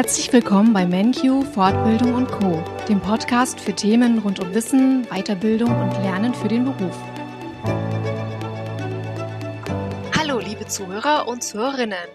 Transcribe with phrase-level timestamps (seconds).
[0.00, 5.68] Herzlich willkommen bei MenQ Fortbildung und Co, dem Podcast für Themen rund um Wissen, Weiterbildung
[5.78, 6.96] und Lernen für den Beruf.
[10.16, 12.08] Hallo, liebe Zuhörer und Zuhörerinnen.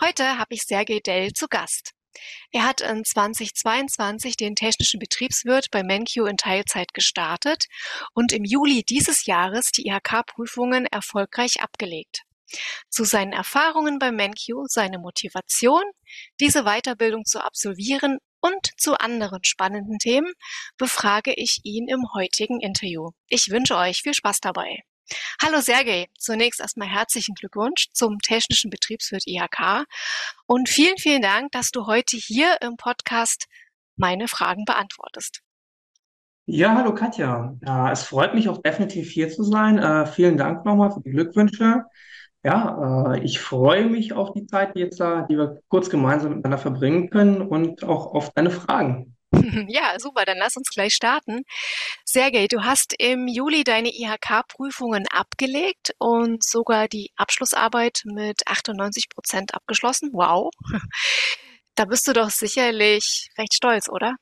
[0.00, 1.94] Heute habe ich Sergei Dell zu Gast.
[2.52, 7.64] Er hat in 2022 den technischen Betriebswirt bei MenQ in Teilzeit gestartet
[8.14, 12.22] und im Juli dieses Jahres die IHK-Prüfungen erfolgreich abgelegt.
[12.88, 15.82] Zu seinen Erfahrungen bei MenQ, seine Motivation,
[16.40, 20.32] diese Weiterbildung zu absolvieren und zu anderen spannenden Themen
[20.76, 23.10] befrage ich ihn im heutigen Interview.
[23.28, 24.82] Ich wünsche euch viel Spaß dabei.
[25.42, 29.84] Hallo Sergej, zunächst erstmal herzlichen Glückwunsch zum Technischen Betriebswirt IHK
[30.46, 33.46] und vielen, vielen Dank, dass du heute hier im Podcast
[33.96, 35.40] meine Fragen beantwortest.
[36.46, 37.56] Ja, hallo Katja.
[37.64, 39.78] Ja, es freut mich auch definitiv hier zu sein.
[39.78, 41.84] Äh, vielen Dank nochmal für die Glückwünsche.
[42.44, 46.58] Ja, äh, ich freue mich auf die Zeit jetzt da, die wir kurz gemeinsam miteinander
[46.58, 49.16] verbringen können und auch auf deine Fragen.
[49.68, 51.42] Ja, super, dann lass uns gleich starten.
[52.04, 59.54] Sergej, du hast im Juli deine IHK-Prüfungen abgelegt und sogar die Abschlussarbeit mit 98 Prozent
[59.54, 60.10] abgeschlossen.
[60.12, 60.50] Wow.
[61.74, 64.16] Da bist du doch sicherlich recht stolz, oder?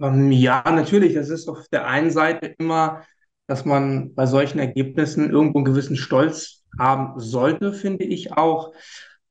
[0.00, 1.14] Ähm, ja, natürlich.
[1.14, 3.04] Es ist auf der einen Seite immer,
[3.46, 8.72] dass man bei solchen Ergebnissen irgendwo einen gewissen Stolz haben sollte, finde ich auch.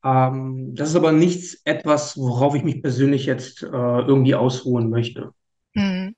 [0.03, 5.31] Ähm, das ist aber nichts etwas, worauf ich mich persönlich jetzt äh, irgendwie ausruhen möchte.
[5.73, 6.15] Mhm.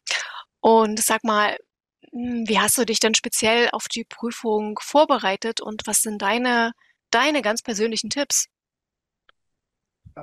[0.60, 1.56] Und sag mal,
[2.12, 6.72] hm, wie hast du dich denn speziell auf die Prüfung vorbereitet und was sind deine,
[7.12, 8.48] deine ganz persönlichen Tipps?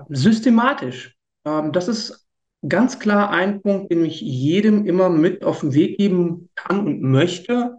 [0.09, 1.15] Systematisch.
[1.45, 2.27] Ähm, das ist
[2.69, 7.03] ganz klar ein Punkt, den ich jedem immer mit auf den Weg geben kann und
[7.03, 7.79] möchte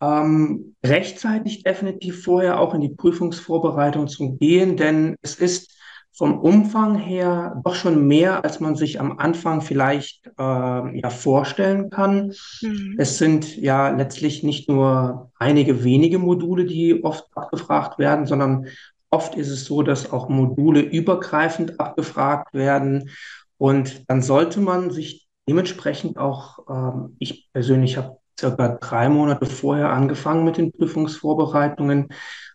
[0.00, 5.76] ähm, rechtzeitig definitiv vorher auch in die Prüfungsvorbereitung zu gehen, denn es ist
[6.16, 11.90] vom Umfang her doch schon mehr, als man sich am Anfang vielleicht äh, ja vorstellen
[11.90, 12.32] kann.
[12.62, 12.94] Mhm.
[12.96, 18.68] Es sind ja letztlich nicht nur einige wenige Module, die oft abgefragt werden, sondern
[19.10, 23.10] oft ist es so, dass auch Module übergreifend abgefragt werden.
[23.58, 29.90] Und dann sollte man sich dementsprechend auch, ähm, ich persönlich habe circa drei Monate vorher
[29.90, 32.08] angefangen mit den Prüfungsvorbereitungen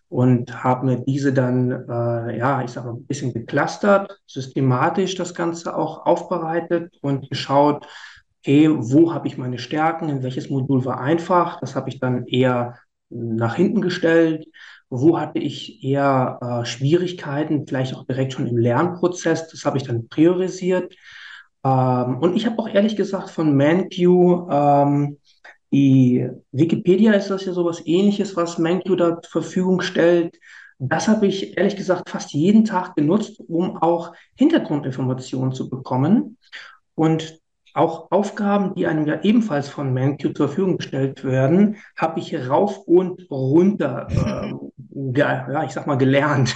[0.08, 5.34] und habe mir diese dann, äh, ja, ich sage mal, ein bisschen geclustert, systematisch das
[5.34, 7.86] Ganze auch aufbereitet und geschaut,
[8.40, 12.26] okay, wo habe ich meine Stärken, in welches Modul war einfach, das habe ich dann
[12.26, 12.78] eher
[13.08, 14.46] nach hinten gestellt,
[14.90, 19.84] wo hatte ich eher äh, Schwierigkeiten, vielleicht auch direkt schon im Lernprozess, das habe ich
[19.84, 20.94] dann priorisiert.
[21.64, 23.98] Ähm, und ich habe auch ehrlich gesagt von ManQ
[24.50, 25.18] ähm,
[25.72, 30.38] die Wikipedia ist das ja sowas ähnliches, was MenQ da zur Verfügung stellt.
[30.78, 36.36] Das habe ich ehrlich gesagt fast jeden Tag genutzt, um auch Hintergrundinformationen zu bekommen.
[36.94, 37.40] Und
[37.74, 42.78] auch Aufgaben, die einem ja ebenfalls von MenQ zur Verfügung gestellt werden, habe ich rauf
[42.86, 44.52] und runter, äh,
[45.18, 46.54] ja, ich sag mal, gelernt.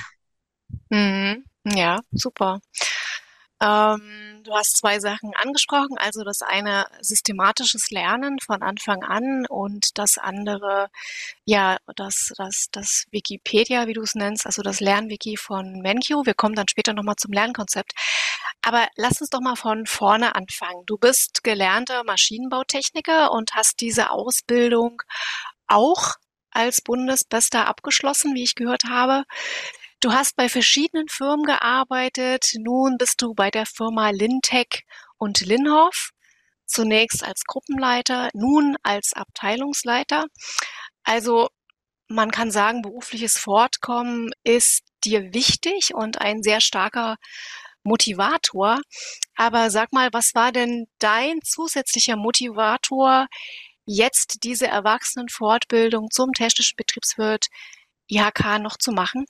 [0.90, 1.44] Mhm.
[1.64, 2.60] Ja, super.
[3.62, 9.96] Ähm, du hast zwei Sachen angesprochen, also das eine systematisches Lernen von Anfang an und
[9.98, 10.88] das andere,
[11.46, 16.26] ja, das, das, das Wikipedia, wie du es nennst, also das Lernwiki von MenQ.
[16.26, 17.92] Wir kommen dann später nochmal zum Lernkonzept.
[18.62, 20.82] Aber lass uns doch mal von vorne anfangen.
[20.86, 25.02] Du bist gelernter Maschinenbautechniker und hast diese Ausbildung
[25.66, 26.14] auch
[26.50, 29.24] als Bundesbester abgeschlossen, wie ich gehört habe.
[30.00, 32.52] Du hast bei verschiedenen Firmen gearbeitet.
[32.58, 34.82] Nun bist du bei der Firma Lintec
[35.16, 36.10] und Linhoff.
[36.66, 40.26] Zunächst als Gruppenleiter, nun als Abteilungsleiter.
[41.02, 41.48] Also
[42.08, 47.16] man kann sagen, berufliches Fortkommen ist dir wichtig und ein sehr starker
[47.82, 48.80] Motivator.
[49.34, 53.28] Aber sag mal, was war denn dein zusätzlicher Motivator,
[53.86, 57.46] jetzt diese Erwachsenenfortbildung zum technischen Betriebswirt
[58.08, 59.26] IHK noch zu machen?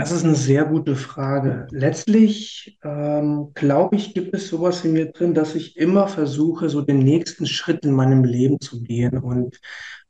[0.00, 1.66] Das ist eine sehr gute Frage.
[1.72, 6.80] Letztlich, ähm, glaube ich, gibt es sowas in mir drin, dass ich immer versuche, so
[6.80, 9.60] den nächsten Schritt in meinem Leben zu gehen und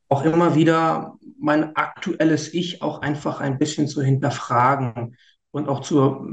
[0.08, 5.16] auch immer wieder mein aktuelles Ich auch einfach ein bisschen zu hinterfragen
[5.50, 6.24] und auch zu,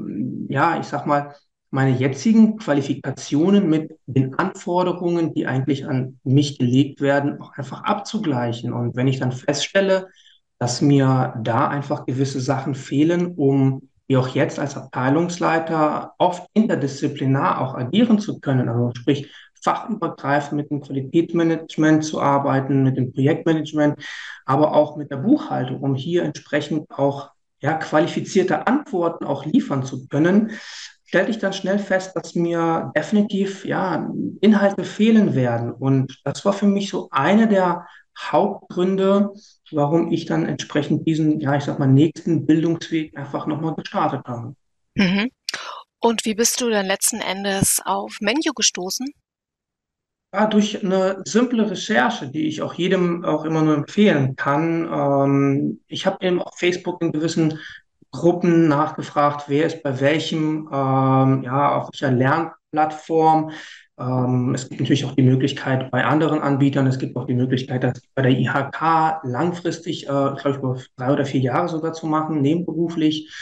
[0.49, 1.33] ja, ich sag mal,
[1.71, 8.71] meine jetzigen Qualifikationen mit den Anforderungen, die eigentlich an mich gelegt werden, auch einfach abzugleichen.
[8.71, 10.09] Und wenn ich dann feststelle,
[10.59, 17.61] dass mir da einfach gewisse Sachen fehlen, um wie auch jetzt als Abteilungsleiter oft interdisziplinar
[17.61, 18.69] auch agieren zu können.
[18.69, 19.29] Also sprich,
[19.61, 24.01] fachübergreifend mit dem Qualitätsmanagement zu arbeiten, mit dem Projektmanagement,
[24.45, 30.07] aber auch mit der Buchhaltung, um hier entsprechend auch ja, qualifizierte Antworten auch liefern zu
[30.07, 30.51] können,
[31.03, 34.09] stellte ich dann schnell fest, dass mir definitiv ja,
[34.41, 35.71] Inhalte fehlen werden.
[35.71, 39.33] Und das war für mich so eine der Hauptgründe,
[39.71, 44.55] warum ich dann entsprechend diesen, ja, ich sag mal, nächsten Bildungsweg einfach nochmal gestartet habe.
[44.95, 45.29] Mhm.
[45.99, 49.07] Und wie bist du dann letzten Endes auf Menu gestoßen?
[50.33, 54.87] Ja, durch eine simple Recherche, die ich auch jedem auch immer nur empfehlen kann.
[54.91, 57.59] Ähm, ich habe eben auf Facebook in gewissen
[58.11, 63.51] Gruppen nachgefragt, wer ist bei welchem, ähm, ja, auf welcher Lernplattform.
[63.99, 67.83] Ähm, es gibt natürlich auch die Möglichkeit bei anderen Anbietern, es gibt auch die Möglichkeit,
[67.83, 72.05] das bei der IHK langfristig, äh, glaube ich, über drei oder vier Jahre sogar zu
[72.05, 73.33] machen, nebenberuflich.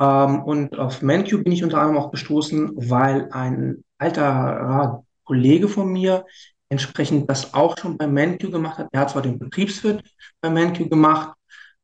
[0.00, 5.92] Ähm, und auf MenQ bin ich unter anderem auch gestoßen, weil ein alter Kollege von
[5.92, 6.24] mir
[6.70, 8.88] entsprechend das auch schon bei MenQ gemacht hat.
[8.92, 10.02] Er hat zwar den Betriebswirt
[10.40, 11.34] bei MenQ gemacht,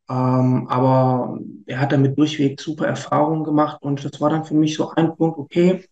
[0.09, 4.75] ähm, aber er hat damit durchweg super Erfahrungen gemacht und das war dann für mich
[4.75, 5.85] so ein Punkt, okay,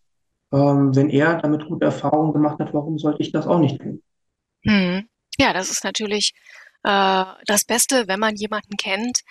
[0.54, 4.02] ähm, wenn er damit gute Erfahrungen gemacht hat, warum sollte ich das auch nicht tun?
[4.64, 5.10] Hm.
[5.38, 6.34] Ja, das ist natürlich
[6.84, 9.22] äh, das Beste, wenn man jemanden kennt,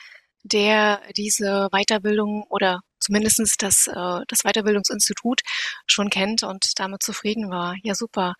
[0.42, 5.42] der diese Weiterbildung oder zumindestens das, äh, das Weiterbildungsinstitut
[5.86, 7.76] schon kennt und damit zufrieden war.
[7.84, 8.34] Ja, super.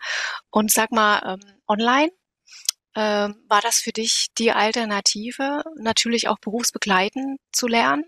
[0.50, 2.11] Und sag mal, ähm, online,
[2.96, 8.05] ähm, war das für dich die Alternative, natürlich auch berufsbegleitend zu lernen?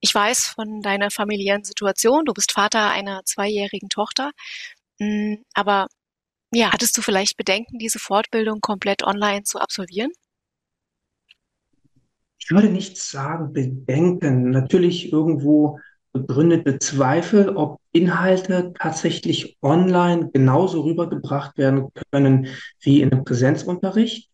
[0.00, 4.30] Ich weiß von deiner familiären Situation, du bist Vater einer zweijährigen Tochter,
[4.98, 5.88] hm, aber
[6.52, 10.10] ja, hattest du vielleicht Bedenken, diese Fortbildung komplett online zu absolvieren?
[12.38, 15.78] Ich würde nicht sagen Bedenken, natürlich irgendwo
[16.12, 22.48] begründete Zweifel, ob Inhalte tatsächlich online genauso rübergebracht werden können
[22.80, 24.30] wie in einem Präsenzunterricht.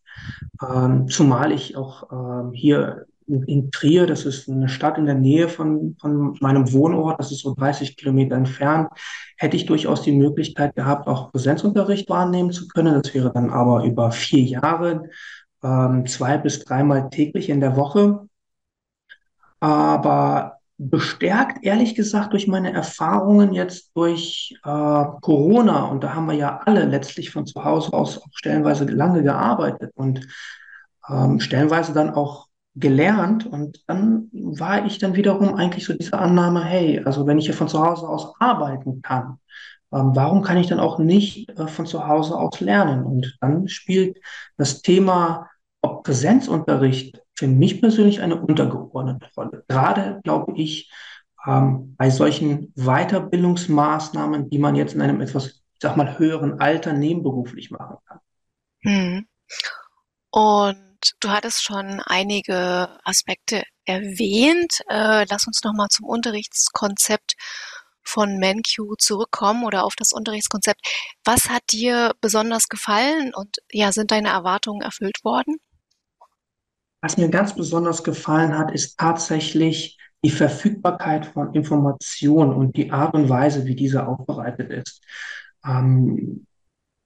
[0.67, 5.49] Ähm, zumal ich auch ähm, hier in, Trier, das ist eine Stadt in der Nähe
[5.49, 8.89] von, von meinem Wohnort, das ist so 30 Kilometer entfernt,
[9.37, 13.01] hätte ich durchaus die Möglichkeit gehabt, auch Präsenzunterricht wahrnehmen zu können.
[13.01, 15.09] Das wäre dann aber über vier Jahre,
[15.63, 18.27] ähm, zwei bis dreimal täglich in der Woche.
[19.59, 25.85] Aber bestärkt, ehrlich gesagt, durch meine Erfahrungen jetzt durch äh, Corona.
[25.85, 29.91] Und da haben wir ja alle letztlich von zu Hause aus auch stellenweise lange gearbeitet
[29.95, 30.27] und
[31.09, 32.46] ähm, stellenweise dann auch
[32.79, 33.45] gelernt.
[33.45, 37.53] Und dann war ich dann wiederum eigentlich so diese Annahme, hey, also wenn ich hier
[37.53, 39.39] von zu Hause aus arbeiten kann,
[39.91, 43.03] ähm, warum kann ich dann auch nicht äh, von zu Hause aus lernen?
[43.03, 44.17] Und dann spielt
[44.57, 45.49] das Thema,
[45.81, 49.63] ob Präsenzunterricht für mich persönlich eine untergeordnete Rolle.
[49.67, 50.91] Gerade, glaube ich,
[51.45, 56.93] ähm, bei solchen Weiterbildungsmaßnahmen, die man jetzt in einem etwas, ich sag mal, höheren Alter
[56.93, 58.19] nebenberuflich machen kann.
[58.81, 59.25] Hm.
[60.31, 60.86] Und
[61.19, 64.81] du hattest schon einige Aspekte erwähnt.
[64.89, 67.35] Äh, lass uns nochmal zum Unterrichtskonzept
[68.03, 70.79] von MenQ zurückkommen oder auf das Unterrichtskonzept.
[71.25, 75.57] Was hat dir besonders gefallen und ja, sind deine Erwartungen erfüllt worden?
[77.01, 83.13] Was mir ganz besonders gefallen hat, ist tatsächlich die Verfügbarkeit von Informationen und die Art
[83.13, 85.03] und Weise, wie diese aufbereitet ist.
[85.65, 86.47] Ähm,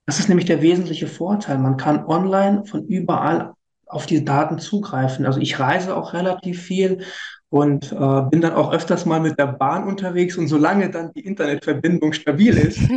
[0.06, 1.58] das ist nämlich der wesentliche Vorteil.
[1.58, 3.54] Man kann online von überall
[3.92, 5.26] auf die Daten zugreifen.
[5.26, 7.04] Also ich reise auch relativ viel
[7.48, 11.20] und äh, bin dann auch öfters mal mit der Bahn unterwegs und solange dann die
[11.26, 12.78] Internetverbindung stabil ist,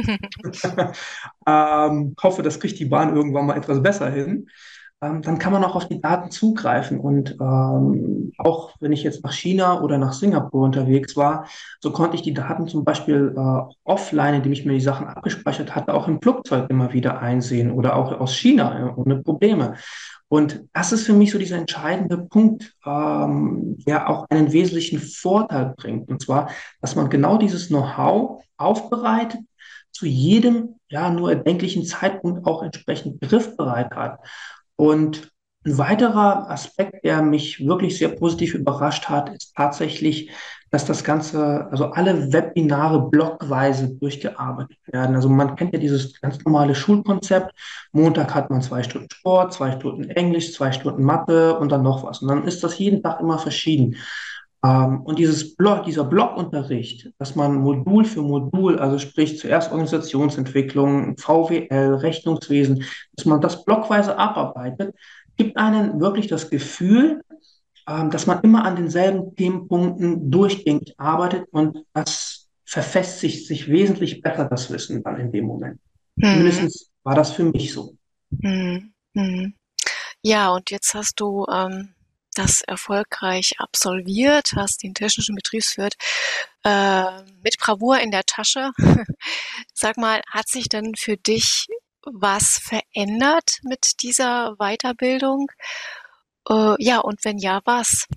[1.48, 4.48] ähm, hoffe, das kriegt die Bahn irgendwann mal etwas besser hin
[5.02, 7.00] ähm, dann kann man auch auf die Daten zugreifen.
[7.00, 11.48] Und ähm, auch wenn ich jetzt nach China oder nach Singapur unterwegs war,
[11.80, 15.75] so konnte ich die Daten zum Beispiel äh, offline, indem ich mir die Sachen abgespeichert
[15.75, 19.75] hatte, auch im Flugzeug immer wieder einsehen oder auch aus China ohne Probleme.
[20.28, 25.74] Und das ist für mich so dieser entscheidende Punkt, ähm, der auch einen wesentlichen Vorteil
[25.78, 26.10] bringt.
[26.10, 26.50] Und zwar,
[26.82, 29.42] dass man genau dieses Know-how aufbereitet,
[29.92, 34.20] zu jedem ja nur erdenklichen Zeitpunkt auch entsprechend griffbereit hat.
[34.75, 35.32] Und
[35.65, 40.29] ein weiterer Aspekt, der mich wirklich sehr positiv überrascht hat, ist tatsächlich,
[40.70, 45.15] dass das Ganze, also alle Webinare blockweise durchgearbeitet werden.
[45.15, 47.51] Also man kennt ja dieses ganz normale Schulkonzept.
[47.94, 52.03] Montag hat man zwei Stunden Sport, zwei Stunden Englisch, zwei Stunden Mathe und dann noch
[52.03, 52.22] was.
[52.22, 53.96] Und dann ist das jeden Tag immer verschieden.
[54.66, 61.18] Ähm, und dieses Blog, dieser Blockunterricht, dass man Modul für Modul, also sprich zuerst Organisationsentwicklung,
[61.18, 62.84] VWL, Rechnungswesen,
[63.16, 64.96] dass man das blockweise abarbeitet,
[65.38, 67.22] gibt einen wirklich das Gefühl,
[67.88, 74.46] ähm, dass man immer an denselben Themenpunkten durchgängig arbeitet und das verfestigt sich wesentlich besser,
[74.46, 75.80] das Wissen dann in dem Moment.
[76.16, 76.24] Mhm.
[76.24, 77.96] Zumindest war das für mich so.
[78.30, 78.94] Mhm.
[79.14, 79.54] Mhm.
[80.24, 81.95] Ja, und jetzt hast du ähm,
[82.38, 85.96] das erfolgreich absolviert, hast den technischen Betriebswirt
[86.63, 88.72] äh, mit Bravour in der Tasche.
[89.74, 91.68] Sag mal, hat sich denn für dich
[92.06, 95.48] was verändert mit dieser Weiterbildung?
[96.50, 98.08] Äh, ja, und wenn ja, was?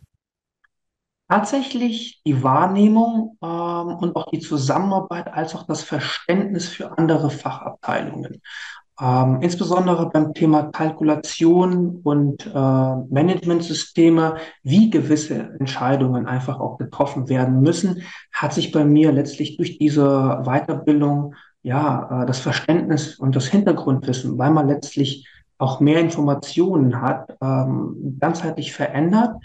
[1.29, 8.41] Tatsächlich die Wahrnehmung ähm, und auch die Zusammenarbeit als auch das Verständnis für andere Fachabteilungen.
[9.01, 17.61] Ähm, insbesondere beim Thema Kalkulation und äh, Managementsysteme, wie gewisse Entscheidungen einfach auch getroffen werden
[17.61, 18.03] müssen,
[18.33, 24.37] hat sich bei mir letztlich durch diese Weiterbildung ja äh, das Verständnis und das Hintergrundwissen,
[24.37, 25.29] weil man letztlich
[25.59, 29.37] auch mehr Informationen hat, ähm, ganzheitlich verändert.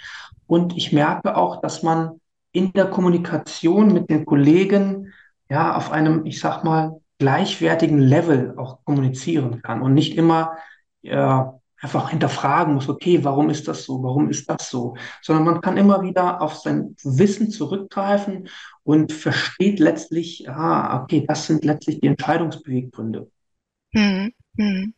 [0.48, 2.20] Und ich merke auch, dass man
[2.52, 5.14] in der Kommunikation mit den Kollegen
[5.50, 10.58] ja auf einem, ich sag mal, gleichwertigen Level auch kommunizieren kann und nicht immer
[11.04, 11.44] äh,
[11.82, 15.78] einfach hinterfragen muss, okay, warum ist das so, warum ist das so, sondern man kann
[15.78, 18.50] immer wieder auf sein Wissen zurückgreifen
[18.84, 23.30] und versteht letztlich, ah, okay, das sind letztlich die Entscheidungsbeweggründe.
[23.94, 24.94] Hm, hm.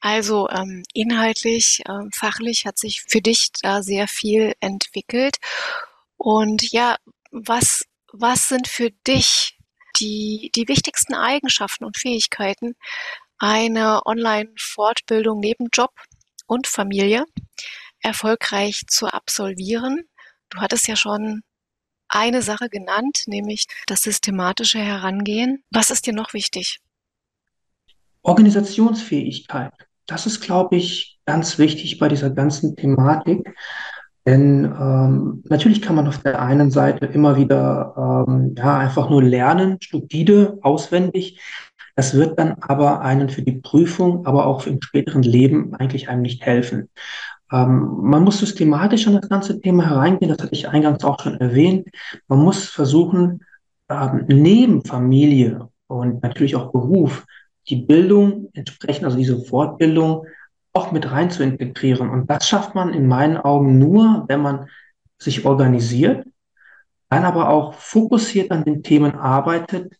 [0.00, 5.36] Also ähm, inhaltlich, ähm, fachlich hat sich für dich da sehr viel entwickelt.
[6.16, 6.96] Und ja,
[7.30, 9.59] was, was sind für dich
[9.98, 12.74] die, die wichtigsten Eigenschaften und Fähigkeiten,
[13.38, 15.92] eine Online-Fortbildung neben Job
[16.46, 17.24] und Familie
[18.00, 20.04] erfolgreich zu absolvieren.
[20.50, 21.42] Du hattest ja schon
[22.08, 25.64] eine Sache genannt, nämlich das systematische Herangehen.
[25.70, 26.80] Was ist dir noch wichtig?
[28.22, 29.72] Organisationsfähigkeit.
[30.06, 33.48] Das ist, glaube ich, ganz wichtig bei dieser ganzen Thematik.
[34.30, 39.24] Denn ähm, natürlich kann man auf der einen Seite immer wieder ähm, ja, einfach nur
[39.24, 41.40] lernen, stupide, auswendig.
[41.96, 46.22] Das wird dann aber einen für die Prüfung, aber auch im späteren Leben eigentlich einem
[46.22, 46.90] nicht helfen.
[47.50, 51.34] Ähm, man muss systematisch an das ganze Thema hereingehen, das hatte ich eingangs auch schon
[51.40, 51.88] erwähnt.
[52.28, 53.40] Man muss versuchen,
[53.88, 57.26] ähm, neben Familie und natürlich auch Beruf
[57.68, 60.24] die Bildung entsprechend, also diese Fortbildung
[60.72, 62.10] auch mit rein zu integrieren.
[62.10, 64.68] Und das schafft man in meinen Augen nur, wenn man
[65.18, 66.26] sich organisiert,
[67.08, 69.92] dann aber auch fokussiert an den Themen arbeitet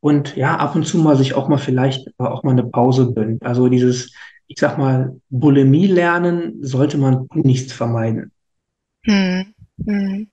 [0.00, 3.42] und ja, ab und zu mal sich auch mal vielleicht auch mal eine Pause gönnt.
[3.44, 4.14] Also dieses,
[4.46, 8.32] ich sag mal, Bulimie lernen sollte man nicht vermeiden.
[9.04, 9.54] Hm,
[9.86, 10.30] hm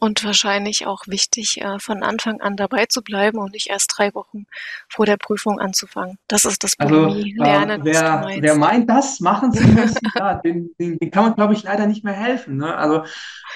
[0.00, 4.14] und wahrscheinlich auch wichtig, äh, von Anfang an dabei zu bleiben und nicht erst drei
[4.14, 4.46] Wochen
[4.88, 6.18] vor der Prüfung anzufangen.
[6.28, 7.82] Das ist das Bulimie-Lernen.
[7.82, 11.34] Also, äh, wer, wer meint, das machen zu müssen, ja, den, den, den kann man,
[11.34, 12.56] glaube ich, leider nicht mehr helfen.
[12.58, 12.76] Ne?
[12.76, 13.02] Also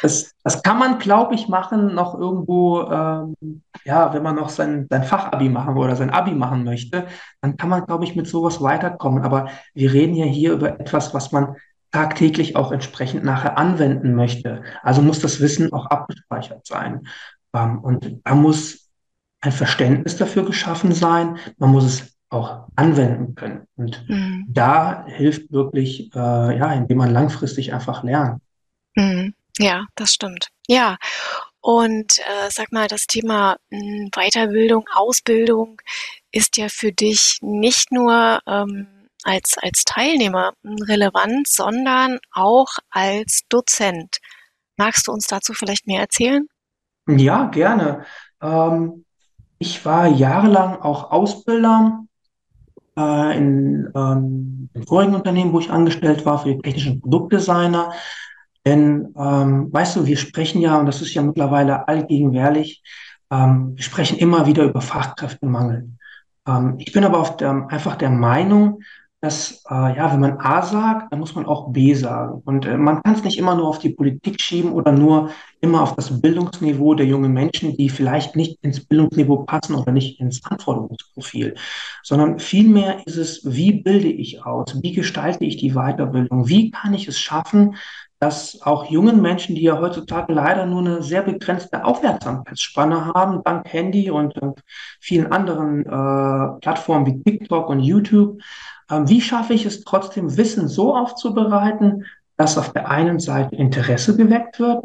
[0.03, 4.87] das, das kann man, glaube ich, machen noch irgendwo, ähm, ja, wenn man noch sein,
[4.91, 7.07] sein Fachabi machen oder sein Abi machen möchte,
[7.41, 9.25] dann kann man, glaube ich, mit sowas weiterkommen.
[9.25, 11.57] Aber wir reden ja hier über etwas, was man
[11.93, 14.65] tagtäglich auch entsprechend nachher anwenden möchte.
[14.83, 17.07] Also muss das Wissen auch abgespeichert sein.
[17.55, 18.91] Ähm, und da muss
[19.41, 21.39] ein Verständnis dafür geschaffen sein.
[21.59, 23.67] Man muss es auch anwenden können.
[23.77, 24.47] Und mhm.
[24.49, 28.41] da hilft wirklich, äh, ja, indem man langfristig einfach lernt.
[28.95, 29.35] Mhm.
[29.59, 30.49] Ja, das stimmt.
[30.67, 30.97] Ja.
[31.61, 35.81] Und äh, sag mal, das Thema mh, hm, Weiterbildung, Ausbildung
[36.33, 38.89] ist ja für dich nicht nur ähm,
[39.25, 44.19] als, als Teilnehmer relevant, sondern auch als Dozent.
[44.77, 46.47] Magst du uns dazu vielleicht mehr erzählen?
[47.09, 48.05] Ja, gerne.
[48.41, 49.05] Ähm,
[49.59, 52.05] ich war jahrelang auch Ausbilder
[52.97, 57.93] äh, in ähm, vorigen Unternehmen, wo ich angestellt war, für die technischen Produktdesigner.
[58.65, 62.83] Denn, ähm, weißt du, wir sprechen ja, und das ist ja mittlerweile allgegenwärtig,
[63.31, 65.89] ähm, wir sprechen immer wieder über Fachkräftemangel.
[66.47, 68.83] Ähm, ich bin aber der, einfach der Meinung,
[69.23, 72.43] dass, äh, ja, wenn man A sagt, dann muss man auch B sagen.
[72.45, 75.81] Und äh, man kann es nicht immer nur auf die Politik schieben oder nur immer
[75.81, 80.45] auf das Bildungsniveau der jungen Menschen, die vielleicht nicht ins Bildungsniveau passen oder nicht ins
[80.45, 81.55] Anforderungsprofil,
[82.03, 84.83] sondern vielmehr ist es, wie bilde ich aus?
[84.83, 86.49] Wie gestalte ich die Weiterbildung?
[86.49, 87.77] Wie kann ich es schaffen,
[88.19, 93.73] dass auch jungen Menschen, die ja heutzutage leider nur eine sehr begrenzte Aufmerksamkeitsspanne haben, dank
[93.73, 94.63] Handy und, und
[95.01, 98.41] vielen anderen äh, Plattformen wie TikTok und YouTube,
[99.09, 102.05] wie schaffe ich es trotzdem, Wissen so aufzubereiten,
[102.37, 104.85] dass auf der einen Seite Interesse geweckt wird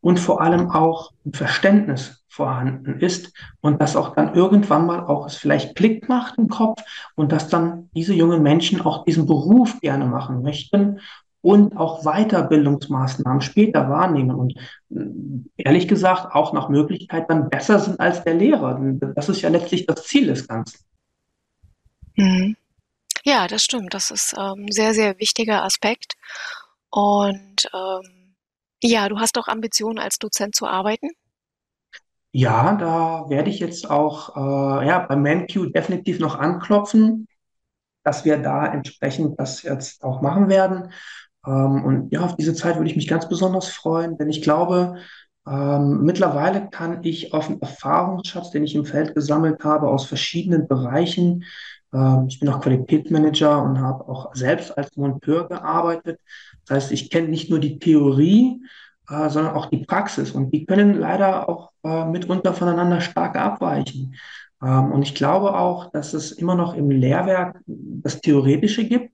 [0.00, 5.34] und vor allem auch Verständnis vorhanden ist und dass auch dann irgendwann mal auch es
[5.34, 6.82] vielleicht Klick macht im Kopf
[7.16, 11.00] und dass dann diese jungen Menschen auch diesen Beruf gerne machen möchten
[11.40, 14.54] und auch Weiterbildungsmaßnahmen später wahrnehmen und
[14.90, 15.04] äh,
[15.56, 18.80] ehrlich gesagt auch nach Möglichkeit dann besser sind als der Lehrer.
[19.14, 20.78] Das ist ja letztlich das Ziel des Ganzen.
[22.16, 22.56] Mhm.
[23.28, 23.92] Ja, das stimmt.
[23.92, 26.14] Das ist ähm, ein sehr, sehr wichtiger Aspekt.
[26.88, 28.34] Und ähm,
[28.82, 31.10] ja, du hast auch Ambitionen, als Dozent zu arbeiten?
[32.32, 37.28] Ja, da werde ich jetzt auch äh, ja, bei ManQ definitiv noch anklopfen,
[38.02, 40.90] dass wir da entsprechend das jetzt auch machen werden.
[41.46, 44.96] Ähm, und ja, auf diese Zeit würde ich mich ganz besonders freuen, denn ich glaube,
[45.46, 50.66] ähm, mittlerweile kann ich auf den Erfahrungsschatz, den ich im Feld gesammelt habe, aus verschiedenen
[50.66, 51.44] Bereichen,
[52.28, 56.20] ich bin auch Qualitätsmanager und habe auch selbst als Monteur gearbeitet.
[56.66, 58.60] Das heißt, ich kenne nicht nur die Theorie,
[59.08, 60.32] äh, sondern auch die Praxis.
[60.32, 64.14] Und die können leider auch äh, mitunter voneinander stark abweichen.
[64.62, 69.12] Ähm, und ich glaube auch, dass es immer noch im Lehrwerk das Theoretische gibt,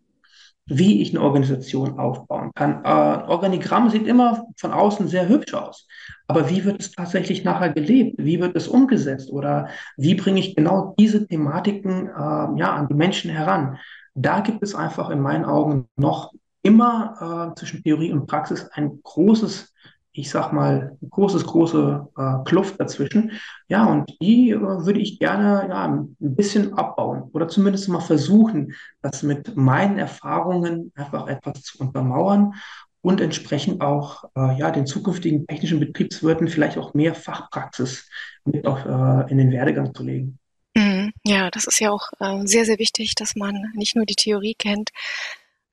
[0.66, 2.85] wie ich eine Organisation aufbauen kann.
[2.85, 5.87] Äh, Organigramm sieht immer von außen sehr hübsch aus.
[6.26, 8.16] Aber wie wird es tatsächlich nachher gelebt?
[8.18, 9.30] Wie wird es umgesetzt?
[9.30, 13.78] Oder wie bringe ich genau diese Thematiken äh, ja, an die Menschen heran?
[14.14, 19.00] Da gibt es einfach in meinen Augen noch immer äh, zwischen Theorie und Praxis ein
[19.02, 19.74] großes
[20.16, 23.33] ich sag mal, großes, große äh, Kluft dazwischen.
[23.68, 28.75] Ja, und die äh, würde ich gerne ja, ein bisschen abbauen oder zumindest mal versuchen,
[29.02, 32.54] das mit meinen Erfahrungen einfach etwas zu untermauern
[33.02, 38.09] und entsprechend auch äh, ja, den zukünftigen technischen Betriebswirten vielleicht auch mehr Fachpraxis
[38.44, 40.38] mit auf, äh, in den Werdegang zu legen.
[40.76, 41.12] Mhm.
[41.25, 44.54] Ja, das ist ja auch äh, sehr, sehr wichtig, dass man nicht nur die Theorie
[44.54, 44.90] kennt,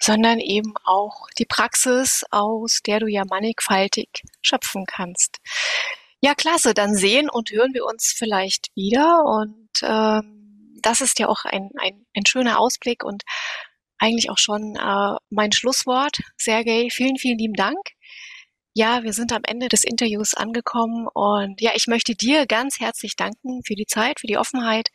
[0.01, 5.37] sondern eben auch die Praxis, aus der du ja mannigfaltig schöpfen kannst.
[6.21, 11.27] Ja, klasse, dann sehen und hören wir uns vielleicht wieder und ähm, das ist ja
[11.27, 13.23] auch ein, ein, ein schöner Ausblick und
[13.99, 16.17] eigentlich auch schon äh, mein Schlusswort.
[16.37, 17.77] Sergej, vielen, vielen lieben Dank.
[18.73, 23.15] Ja, wir sind am Ende des Interviews angekommen und ja, ich möchte dir ganz herzlich
[23.15, 24.89] danken für die Zeit, für die Offenheit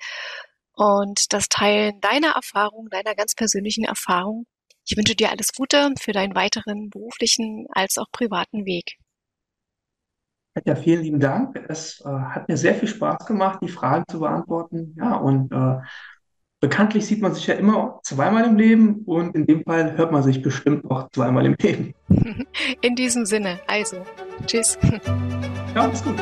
[0.72, 4.46] und das Teilen deiner Erfahrung, deiner ganz persönlichen Erfahrung
[4.86, 8.98] ich wünsche dir alles Gute für deinen weiteren beruflichen als auch privaten Weg.
[10.64, 11.62] Ja, vielen lieben Dank.
[11.68, 14.94] Es äh, hat mir sehr viel Spaß gemacht, die Fragen zu beantworten.
[14.96, 15.80] Ja, und äh,
[16.60, 20.22] bekanntlich sieht man sich ja immer zweimal im Leben und in dem Fall hört man
[20.22, 21.94] sich bestimmt auch zweimal im Leben.
[22.80, 23.98] In diesem Sinne, also,
[24.46, 24.78] tschüss.
[25.74, 26.16] Ja, ist gut.